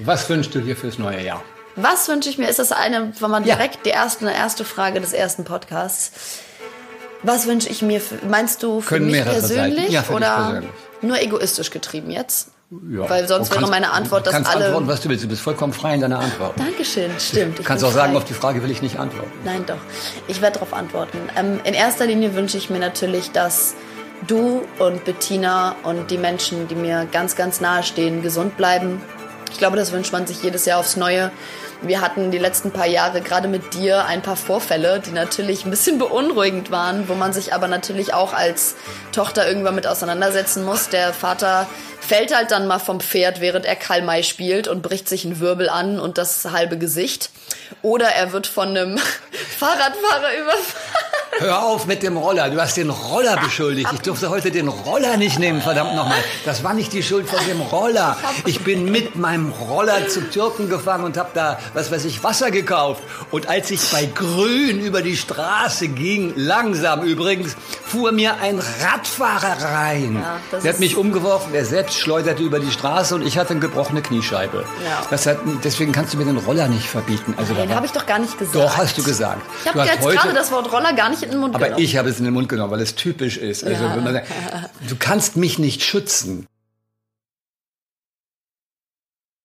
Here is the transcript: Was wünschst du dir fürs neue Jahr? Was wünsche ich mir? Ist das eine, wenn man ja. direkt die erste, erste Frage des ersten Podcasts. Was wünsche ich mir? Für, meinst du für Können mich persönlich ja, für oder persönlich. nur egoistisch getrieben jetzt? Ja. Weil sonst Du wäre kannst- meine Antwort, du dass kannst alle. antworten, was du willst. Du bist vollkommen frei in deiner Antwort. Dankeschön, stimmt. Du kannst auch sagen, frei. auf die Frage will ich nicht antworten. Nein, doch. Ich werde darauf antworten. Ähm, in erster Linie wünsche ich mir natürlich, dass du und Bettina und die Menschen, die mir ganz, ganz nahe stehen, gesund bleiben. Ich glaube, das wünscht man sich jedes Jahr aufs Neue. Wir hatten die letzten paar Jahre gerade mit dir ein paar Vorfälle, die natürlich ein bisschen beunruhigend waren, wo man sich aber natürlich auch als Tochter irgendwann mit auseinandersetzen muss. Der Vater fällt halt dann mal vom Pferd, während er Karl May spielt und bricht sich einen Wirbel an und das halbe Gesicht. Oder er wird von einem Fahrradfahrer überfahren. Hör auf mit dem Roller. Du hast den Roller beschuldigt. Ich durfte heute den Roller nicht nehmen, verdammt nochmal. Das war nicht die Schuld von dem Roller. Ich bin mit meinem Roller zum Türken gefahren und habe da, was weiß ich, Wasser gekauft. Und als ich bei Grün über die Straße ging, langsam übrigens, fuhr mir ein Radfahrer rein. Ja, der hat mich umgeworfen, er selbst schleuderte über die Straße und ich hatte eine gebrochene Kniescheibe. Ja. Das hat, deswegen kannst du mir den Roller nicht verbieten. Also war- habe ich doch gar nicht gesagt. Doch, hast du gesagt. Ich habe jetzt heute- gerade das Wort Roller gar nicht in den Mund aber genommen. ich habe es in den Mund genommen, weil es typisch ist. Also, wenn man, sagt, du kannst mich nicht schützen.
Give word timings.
Was 0.00 0.28
wünschst 0.28 0.52
du 0.52 0.60
dir 0.60 0.76
fürs 0.76 0.98
neue 0.98 1.22
Jahr? 1.24 1.40
Was 1.76 2.08
wünsche 2.08 2.28
ich 2.28 2.36
mir? 2.36 2.48
Ist 2.48 2.58
das 2.58 2.72
eine, 2.72 3.12
wenn 3.20 3.30
man 3.30 3.44
ja. 3.44 3.54
direkt 3.54 3.86
die 3.86 3.90
erste, 3.90 4.28
erste 4.28 4.64
Frage 4.64 5.00
des 5.00 5.12
ersten 5.12 5.44
Podcasts. 5.44 6.40
Was 7.22 7.46
wünsche 7.46 7.68
ich 7.68 7.80
mir? 7.80 8.00
Für, 8.00 8.16
meinst 8.26 8.64
du 8.64 8.80
für 8.80 8.88
Können 8.96 9.06
mich 9.12 9.22
persönlich 9.22 9.90
ja, 9.90 10.02
für 10.02 10.14
oder 10.14 10.34
persönlich. 10.36 10.70
nur 11.02 11.22
egoistisch 11.22 11.70
getrieben 11.70 12.10
jetzt? 12.10 12.48
Ja. 12.90 13.08
Weil 13.08 13.28
sonst 13.28 13.46
Du 13.48 13.52
wäre 13.52 13.60
kannst- 13.60 13.70
meine 13.70 13.92
Antwort, 13.92 14.22
du 14.22 14.24
dass 14.24 14.34
kannst 14.34 14.50
alle. 14.50 14.64
antworten, 14.66 14.88
was 14.88 15.00
du 15.00 15.08
willst. 15.10 15.22
Du 15.22 15.28
bist 15.28 15.42
vollkommen 15.42 15.72
frei 15.72 15.94
in 15.94 16.00
deiner 16.00 16.18
Antwort. 16.18 16.58
Dankeschön, 16.58 17.12
stimmt. 17.20 17.60
Du 17.60 17.62
kannst 17.62 17.84
auch 17.84 17.92
sagen, 17.92 18.14
frei. 18.14 18.18
auf 18.18 18.24
die 18.24 18.34
Frage 18.34 18.64
will 18.64 18.72
ich 18.72 18.82
nicht 18.82 18.98
antworten. 18.98 19.30
Nein, 19.44 19.64
doch. 19.64 19.78
Ich 20.26 20.42
werde 20.42 20.54
darauf 20.58 20.74
antworten. 20.74 21.18
Ähm, 21.36 21.60
in 21.62 21.72
erster 21.72 22.06
Linie 22.06 22.34
wünsche 22.34 22.56
ich 22.58 22.68
mir 22.68 22.80
natürlich, 22.80 23.30
dass 23.30 23.74
du 24.26 24.62
und 24.80 25.04
Bettina 25.04 25.76
und 25.84 26.10
die 26.10 26.18
Menschen, 26.18 26.66
die 26.66 26.74
mir 26.74 27.06
ganz, 27.12 27.36
ganz 27.36 27.60
nahe 27.60 27.84
stehen, 27.84 28.22
gesund 28.22 28.56
bleiben. 28.56 29.00
Ich 29.50 29.58
glaube, 29.58 29.76
das 29.76 29.92
wünscht 29.92 30.12
man 30.12 30.26
sich 30.26 30.42
jedes 30.42 30.64
Jahr 30.66 30.80
aufs 30.80 30.96
Neue. 30.96 31.30
Wir 31.82 32.00
hatten 32.00 32.30
die 32.30 32.38
letzten 32.38 32.70
paar 32.70 32.86
Jahre 32.86 33.20
gerade 33.20 33.46
mit 33.46 33.74
dir 33.74 34.06
ein 34.06 34.22
paar 34.22 34.36
Vorfälle, 34.36 35.00
die 35.00 35.10
natürlich 35.10 35.64
ein 35.64 35.70
bisschen 35.70 35.98
beunruhigend 35.98 36.70
waren, 36.70 37.08
wo 37.08 37.14
man 37.14 37.32
sich 37.32 37.52
aber 37.52 37.68
natürlich 37.68 38.14
auch 38.14 38.32
als 38.32 38.74
Tochter 39.12 39.46
irgendwann 39.46 39.74
mit 39.74 39.86
auseinandersetzen 39.86 40.64
muss. 40.64 40.88
Der 40.88 41.12
Vater 41.12 41.66
fällt 42.00 42.34
halt 42.34 42.50
dann 42.50 42.66
mal 42.66 42.78
vom 42.78 43.00
Pferd, 43.00 43.40
während 43.40 43.66
er 43.66 43.76
Karl 43.76 44.02
May 44.02 44.22
spielt 44.22 44.66
und 44.66 44.82
bricht 44.82 45.08
sich 45.08 45.24
einen 45.24 45.40
Wirbel 45.40 45.68
an 45.68 46.00
und 46.00 46.16
das 46.16 46.44
halbe 46.46 46.78
Gesicht. 46.78 47.30
Oder 47.82 48.06
er 48.06 48.32
wird 48.32 48.46
von 48.46 48.68
einem 48.68 48.98
Fahrradfahrer 49.58 50.36
überfahren. 50.40 50.83
Hör 51.38 51.64
auf 51.64 51.86
mit 51.86 52.02
dem 52.02 52.16
Roller. 52.16 52.48
Du 52.48 52.60
hast 52.60 52.76
den 52.76 52.90
Roller 52.90 53.36
beschuldigt. 53.38 53.88
Ich 53.92 54.00
durfte 54.00 54.30
heute 54.30 54.50
den 54.50 54.68
Roller 54.68 55.16
nicht 55.16 55.38
nehmen, 55.38 55.60
verdammt 55.60 55.94
nochmal. 55.96 56.18
Das 56.44 56.62
war 56.62 56.74
nicht 56.74 56.92
die 56.92 57.02
Schuld 57.02 57.28
von 57.28 57.44
dem 57.46 57.60
Roller. 57.60 58.16
Ich 58.46 58.60
bin 58.60 58.90
mit 58.90 59.16
meinem 59.16 59.50
Roller 59.50 60.08
zum 60.08 60.30
Türken 60.30 60.68
gefahren 60.68 61.02
und 61.02 61.16
habe 61.16 61.30
da, 61.34 61.58
was 61.72 61.90
weiß 61.90 62.04
ich, 62.04 62.22
Wasser 62.22 62.50
gekauft. 62.50 63.02
Und 63.30 63.48
als 63.48 63.70
ich 63.70 63.80
bei 63.90 64.06
Grün 64.06 64.80
über 64.80 65.02
die 65.02 65.16
Straße 65.16 65.88
ging, 65.88 66.32
langsam 66.36 67.02
übrigens, 67.02 67.56
fuhr 67.94 68.10
mir 68.12 68.40
ein 68.40 68.58
Radfahrer 68.82 69.62
rein. 69.62 70.16
Ja, 70.20 70.58
der 70.58 70.72
hat 70.72 70.80
mich 70.80 70.96
umgeworfen, 70.96 71.54
er 71.54 71.64
selbst 71.64 71.96
schleuderte 71.98 72.42
über 72.42 72.58
die 72.58 72.70
Straße 72.72 73.14
und 73.14 73.24
ich 73.24 73.38
hatte 73.38 73.50
eine 73.50 73.60
gebrochene 73.60 74.02
Kniescheibe. 74.02 74.64
Ja. 74.84 75.02
Das 75.10 75.26
hat, 75.26 75.38
deswegen 75.62 75.92
kannst 75.92 76.12
du 76.12 76.18
mir 76.18 76.24
den 76.24 76.36
Roller 76.38 76.66
nicht 76.66 76.88
verbieten. 76.88 77.34
Also 77.36 77.56
war- 77.56 77.68
habe 77.68 77.86
ich 77.86 77.92
doch 77.92 78.06
gar 78.06 78.18
nicht 78.18 78.36
gesagt. 78.36 78.56
Doch, 78.56 78.76
hast 78.76 78.98
du 78.98 79.02
gesagt. 79.04 79.42
Ich 79.62 79.68
habe 79.70 79.84
jetzt 79.84 80.00
heute- 80.02 80.16
gerade 80.16 80.34
das 80.34 80.50
Wort 80.50 80.72
Roller 80.72 80.92
gar 80.92 81.08
nicht 81.08 81.22
in 81.22 81.30
den 81.30 81.38
Mund 81.40 81.54
aber 81.54 81.66
genommen. 81.66 81.82
ich 81.84 81.96
habe 81.96 82.08
es 82.08 82.18
in 82.18 82.24
den 82.24 82.34
Mund 82.34 82.48
genommen, 82.48 82.72
weil 82.72 82.80
es 82.80 82.96
typisch 82.96 83.36
ist. 83.36 83.64
Also, 83.64 83.84
wenn 83.84 84.02
man, 84.02 84.12
sagt, 84.14 84.26
du 84.88 84.96
kannst 84.98 85.36
mich 85.36 85.58
nicht 85.60 85.82
schützen. 85.82 86.46